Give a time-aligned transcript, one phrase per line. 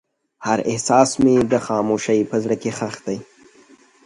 [0.45, 3.17] هر احساس مې د خاموشۍ په زړه کې ښخ دی.